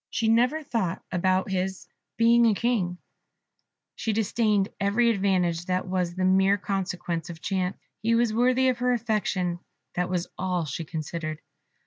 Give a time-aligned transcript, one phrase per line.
[0.09, 1.85] She never thought about his
[2.17, 2.97] being a King;
[3.95, 7.77] she disdained every advantage that was the mere consequence of chance.
[8.01, 9.59] He was worthy of her affection
[9.93, 11.39] that was all she considered.